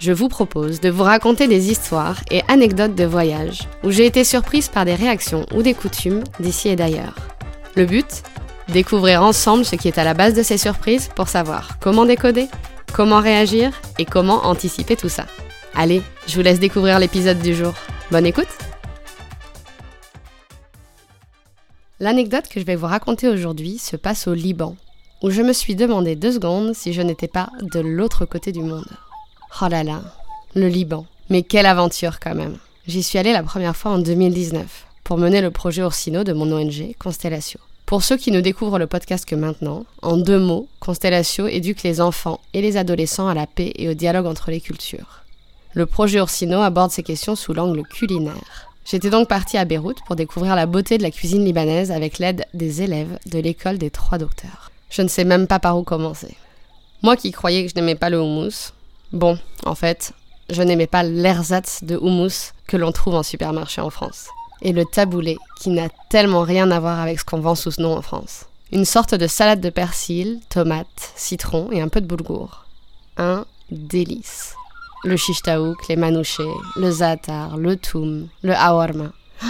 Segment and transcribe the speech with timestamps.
[0.00, 4.24] Je vous propose de vous raconter des histoires et anecdotes de voyage où j'ai été
[4.24, 7.14] surprise par des réactions ou des coutumes d'ici et d'ailleurs.
[7.76, 8.22] Le but?
[8.68, 12.48] Découvrir ensemble ce qui est à la base de ces surprises pour savoir comment décoder,
[12.92, 15.26] comment réagir et comment anticiper tout ça.
[15.74, 17.74] Allez, je vous laisse découvrir l'épisode du jour.
[18.10, 18.48] Bonne écoute
[22.00, 24.76] L'anecdote que je vais vous raconter aujourd'hui se passe au Liban,
[25.22, 28.62] où je me suis demandé deux secondes si je n'étais pas de l'autre côté du
[28.62, 28.88] monde.
[29.62, 30.02] Oh là là,
[30.56, 31.06] le Liban.
[31.30, 32.58] Mais quelle aventure quand même.
[32.88, 36.50] J'y suis allée la première fois en 2019 pour mener le projet Orsino de mon
[36.50, 37.60] ONG Constellatio.
[37.86, 42.00] Pour ceux qui ne découvrent le podcast que maintenant, en deux mots, Constellatio éduque les
[42.00, 45.22] enfants et les adolescents à la paix et au dialogue entre les cultures.
[45.72, 48.70] Le projet Orsino aborde ces questions sous l'angle culinaire.
[48.84, 52.44] J'étais donc partie à Beyrouth pour découvrir la beauté de la cuisine libanaise avec l'aide
[52.54, 54.72] des élèves de l'école des trois docteurs.
[54.90, 56.34] Je ne sais même pas par où commencer.
[57.02, 58.72] Moi qui croyais que je n'aimais pas le houmous,
[59.12, 60.12] bon, en fait,
[60.50, 64.28] je n'aimais pas l'ersatz de houmous que l'on trouve en supermarché en France
[64.64, 67.82] et le taboulé, qui n'a tellement rien à voir avec ce qu'on vend sous ce
[67.82, 68.46] nom en France.
[68.72, 72.64] Une sorte de salade de persil, tomates, citron et un peu de boulgour.
[73.18, 74.54] Un délice.
[75.04, 79.12] Le shishtaouk, les manouchés, le zaatar, le toum, le hawarma.
[79.44, 79.46] Oh,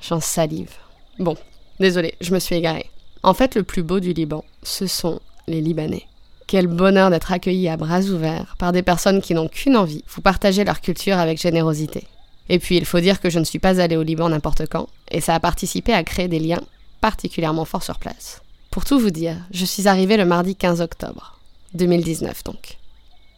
[0.00, 0.72] J'en salive.
[1.18, 1.36] Bon,
[1.78, 2.90] désolé, je me suis égarée.
[3.22, 6.06] En fait, le plus beau du Liban, ce sont les Libanais.
[6.46, 10.20] Quel bonheur d'être accueillis à bras ouverts par des personnes qui n'ont qu'une envie, vous
[10.20, 12.04] partager leur culture avec générosité.
[12.48, 14.88] Et puis, il faut dire que je ne suis pas allée au Liban n'importe quand,
[15.10, 16.60] et ça a participé à créer des liens
[17.00, 18.42] particulièrement forts sur place.
[18.70, 21.38] Pour tout vous dire, je suis arrivée le mardi 15 octobre,
[21.74, 22.78] 2019 donc.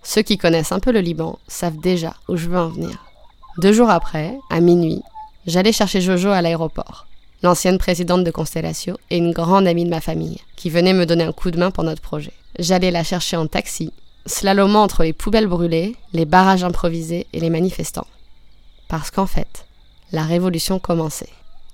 [0.03, 3.05] Ceux qui connaissent un peu le Liban savent déjà où je veux en venir.
[3.59, 5.03] Deux jours après, à minuit,
[5.47, 7.05] j'allais chercher Jojo à l'aéroport,
[7.42, 11.24] l'ancienne présidente de Constellatio et une grande amie de ma famille, qui venait me donner
[11.24, 12.33] un coup de main pour notre projet.
[12.58, 13.92] J'allais la chercher en taxi,
[14.24, 18.07] slalomant entre les poubelles brûlées, les barrages improvisés et les manifestants
[18.89, 19.67] parce qu'en fait,
[20.13, 21.29] la révolution commençait.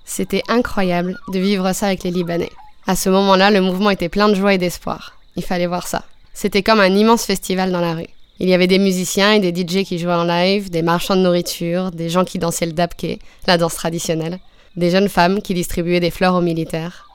[0.05, 2.51] C'était incroyable de vivre ça avec les Libanais.
[2.87, 5.17] À ce moment-là, le mouvement était plein de joie et d'espoir.
[5.35, 6.03] Il fallait voir ça.
[6.33, 8.07] C'était comme un immense festival dans la rue.
[8.39, 11.21] Il y avait des musiciens et des DJ qui jouaient en live, des marchands de
[11.21, 14.39] nourriture, des gens qui dansaient le dabke, la danse traditionnelle,
[14.75, 17.07] des jeunes femmes qui distribuaient des fleurs aux militaires.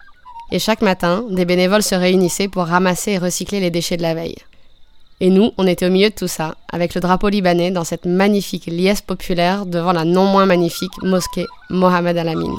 [0.50, 4.14] Et chaque matin, des bénévoles se réunissaient pour ramasser et recycler les déchets de la
[4.14, 4.36] veille.
[5.20, 8.06] Et nous, on était au milieu de tout ça, avec le drapeau libanais dans cette
[8.06, 12.54] magnifique liesse populaire devant la non moins magnifique mosquée Mohamed Al-Amin.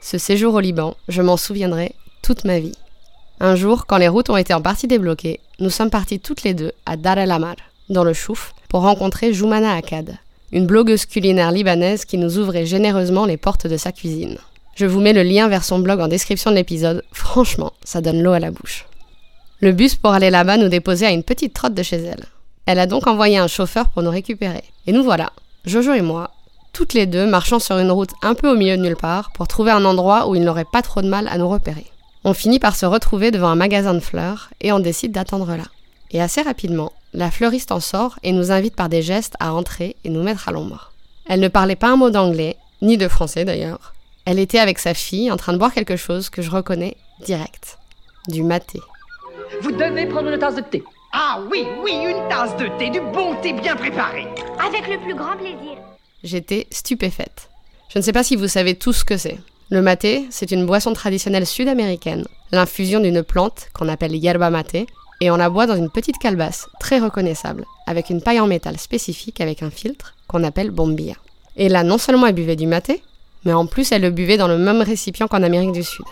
[0.00, 2.76] Ce séjour au Liban, je m'en souviendrai toute ma vie.
[3.40, 6.54] Un jour, quand les routes ont été en partie débloquées, nous sommes partis toutes les
[6.54, 7.56] deux à Dar el Amar,
[7.88, 10.16] dans le Chouf, pour rencontrer Joumana Akkad,
[10.52, 14.38] une blogueuse culinaire libanaise qui nous ouvrait généreusement les portes de sa cuisine.
[14.74, 18.22] Je vous mets le lien vers son blog en description de l'épisode, franchement, ça donne
[18.22, 18.86] l'eau à la bouche.
[19.60, 22.26] Le bus pour aller là-bas nous déposait à une petite trotte de chez elle.
[22.66, 24.64] Elle a donc envoyé un chauffeur pour nous récupérer.
[24.86, 25.32] Et nous voilà,
[25.64, 26.30] Jojo et moi,
[26.72, 29.48] toutes les deux marchant sur une route un peu au milieu de nulle part pour
[29.48, 31.86] trouver un endroit où il n'aurait pas trop de mal à nous repérer.
[32.24, 35.64] On finit par se retrouver devant un magasin de fleurs et on décide d'attendre là.
[36.10, 39.96] Et assez rapidement, la fleuriste en sort et nous invite par des gestes à entrer
[40.04, 40.92] et nous mettre à l'ombre.
[41.26, 43.94] Elle ne parlait pas un mot d'anglais, ni de français d'ailleurs.
[44.26, 47.78] Elle était avec sa fille en train de boire quelque chose que je reconnais direct.
[48.28, 48.80] Du maté.
[49.62, 50.84] Vous devez prendre une tasse de thé.
[51.12, 54.26] Ah oui, oui, une tasse de thé, du bon thé bien préparé.
[54.64, 55.78] Avec le plus grand plaisir.
[56.22, 57.48] J'étais stupéfaite.
[57.88, 59.38] Je ne sais pas si vous savez tout ce que c'est.
[59.70, 64.86] Le maté, c'est une boisson traditionnelle sud-américaine, l'infusion d'une plante qu'on appelle yerba maté,
[65.20, 68.78] et on la boit dans une petite calebasse, très reconnaissable, avec une paille en métal
[68.78, 71.14] spécifique avec un filtre qu'on appelle bombilla.
[71.56, 73.02] Et là, non seulement elle buvait du maté,
[73.44, 76.04] mais en plus elle le buvait dans le même récipient qu'en Amérique du Sud.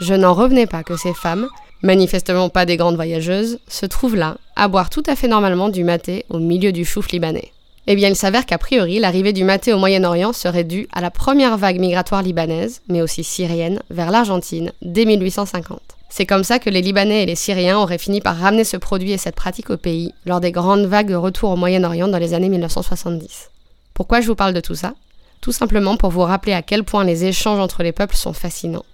[0.00, 1.48] Je n'en revenais pas que ces femmes,
[1.82, 5.84] manifestement pas des grandes voyageuses, se trouvent là, à boire tout à fait normalement du
[5.84, 7.52] maté au milieu du chouf libanais.
[7.86, 11.10] Eh bien, il s'avère qu'a priori, l'arrivée du maté au Moyen-Orient serait due à la
[11.10, 15.80] première vague migratoire libanaise, mais aussi syrienne, vers l'Argentine, dès 1850.
[16.12, 19.12] C'est comme ça que les Libanais et les Syriens auraient fini par ramener ce produit
[19.12, 22.34] et cette pratique au pays lors des grandes vagues de retour au Moyen-Orient dans les
[22.34, 23.50] années 1970.
[23.94, 24.94] Pourquoi je vous parle de tout ça?
[25.40, 28.84] Tout simplement pour vous rappeler à quel point les échanges entre les peuples sont fascinants.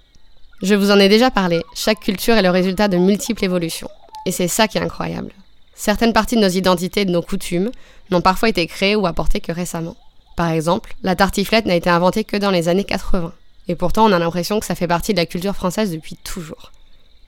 [0.63, 3.91] Je vous en ai déjà parlé, chaque culture est le résultat de multiples évolutions.
[4.27, 5.33] Et c'est ça qui est incroyable.
[5.75, 7.71] Certaines parties de nos identités et de nos coutumes
[8.11, 9.97] n'ont parfois été créées ou apportées que récemment.
[10.37, 13.33] Par exemple, la tartiflette n'a été inventée que dans les années 80.
[13.69, 16.73] Et pourtant, on a l'impression que ça fait partie de la culture française depuis toujours.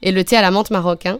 [0.03, 1.19] Et le thé à la menthe marocain,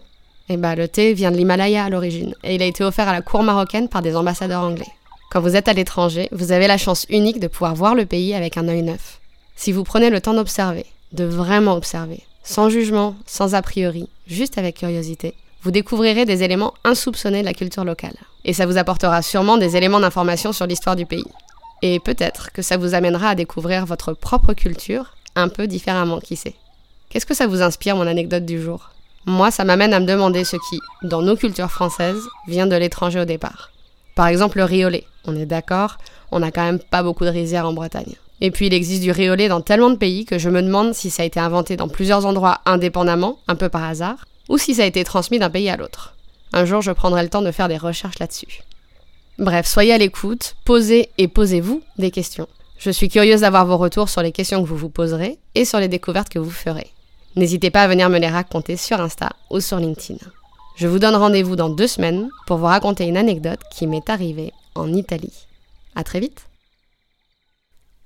[0.49, 3.13] eh ben, le thé vient de l'Himalaya à l'origine, et il a été offert à
[3.13, 4.87] la cour marocaine par des ambassadeurs anglais.
[5.31, 8.35] Quand vous êtes à l'étranger, vous avez la chance unique de pouvoir voir le pays
[8.35, 9.21] avec un œil neuf.
[9.57, 14.57] Si vous prenez le temps d'observer, de vraiment observer, sans jugement, sans a priori, juste
[14.57, 18.17] avec curiosité, vous découvrirez des éléments insoupçonnés de la culture locale.
[18.45, 21.27] Et ça vous apportera sûrement des éléments d'information sur l'histoire du pays.
[21.83, 26.37] Et peut-être que ça vous amènera à découvrir votre propre culture un peu différemment, qui
[26.37, 26.55] sait.
[27.09, 28.91] Qu'est-ce que ça vous inspire, mon anecdote du jour?
[29.25, 33.21] Moi, ça m'amène à me demander ce qui, dans nos cultures françaises, vient de l'étranger
[33.21, 33.71] au départ.
[34.15, 35.05] Par exemple, le riolet.
[35.25, 35.99] On est d'accord,
[36.31, 38.15] on n'a quand même pas beaucoup de rizières en Bretagne.
[38.41, 41.11] Et puis il existe du riolet dans tellement de pays que je me demande si
[41.11, 44.83] ça a été inventé dans plusieurs endroits indépendamment, un peu par hasard, ou si ça
[44.83, 46.15] a été transmis d'un pays à l'autre.
[46.53, 48.63] Un jour, je prendrai le temps de faire des recherches là-dessus.
[49.39, 52.49] Bref, soyez à l'écoute, posez et posez-vous des questions.
[52.79, 55.81] Je suis curieuse d'avoir vos retours sur les questions que vous vous poserez et sur
[55.81, 56.89] les découvertes que vous ferez.
[57.37, 60.19] N'hésitez pas à venir me les raconter sur Insta ou sur LinkedIn.
[60.77, 64.53] Je vous donne rendez-vous dans deux semaines pour vous raconter une anecdote qui m'est arrivée
[64.75, 65.47] en Italie.
[65.95, 66.47] À très vite.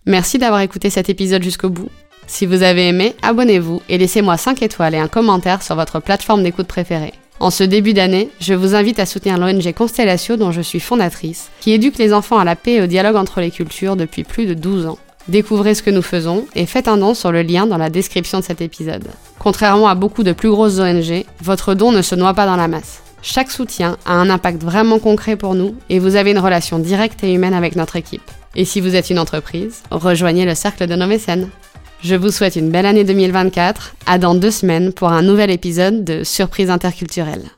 [0.06, 1.90] Merci d'avoir écouté cet épisode jusqu'au bout.
[2.26, 6.42] Si vous avez aimé, abonnez-vous et laissez-moi 5 étoiles et un commentaire sur votre plateforme
[6.42, 7.12] d'écoute préférée.
[7.40, 11.50] En ce début d'année, je vous invite à soutenir l'ONG Constellatio dont je suis fondatrice,
[11.60, 14.46] qui éduque les enfants à la paix et au dialogue entre les cultures depuis plus
[14.46, 14.98] de 12 ans.
[15.28, 18.40] Découvrez ce que nous faisons et faites un don sur le lien dans la description
[18.40, 19.06] de cet épisode.
[19.38, 22.68] Contrairement à beaucoup de plus grosses ONG, votre don ne se noie pas dans la
[22.68, 23.02] masse.
[23.22, 27.22] Chaque soutien a un impact vraiment concret pour nous et vous avez une relation directe
[27.22, 28.28] et humaine avec notre équipe.
[28.56, 31.48] Et si vous êtes une entreprise, rejoignez le cercle de nos mécènes.
[32.02, 36.04] Je vous souhaite une belle année 2024, à dans deux semaines pour un nouvel épisode
[36.04, 37.44] de Surprise interculturelle.